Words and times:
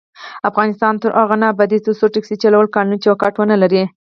افغانستان 0.49 0.93
تر 1.01 1.09
هغو 1.19 1.35
نه 1.41 1.47
ابادیږي، 1.53 1.83
ترڅو 1.85 2.05
ټکسي 2.13 2.35
چلول 2.43 2.65
قانوني 2.75 2.97
چوکاټ 3.05 3.33
ونه 3.37 3.55
لري. 3.61 3.83